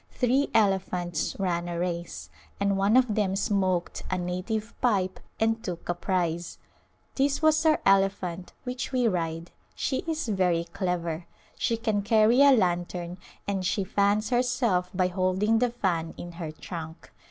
Three 0.09 0.49
elephants 0.51 1.35
ran 1.37 1.67
a 1.69 1.77
race, 1.79 2.31
and 2.59 2.75
one 2.75 2.97
of 2.97 3.13
them 3.13 3.35
smoked 3.35 4.01
a 4.09 4.17
native 4.17 4.73
pipe 4.81 5.19
and 5.39 5.63
took 5.63 5.87
a 5.87 5.93
prize. 5.93 6.57
This 7.13 7.43
was 7.43 7.63
our 7.67 7.79
elephant 7.85 8.51
which 8.63 8.91
we 8.91 9.07
ride. 9.07 9.51
She 9.75 9.97
is 10.07 10.27
very 10.27 10.63
clever. 10.63 11.27
She 11.55 11.77
can 11.77 12.01
carry 12.01 12.41
a 12.41 12.51
lantern, 12.51 13.19
and 13.47 13.63
she 13.63 13.83
fans 13.83 14.31
herself 14.31 14.89
by 14.91 15.05
holding 15.07 15.59
the 15.59 15.69
fan 15.69 16.15
in 16.17 16.31
her 16.31 16.51
trunk. 16.51 17.11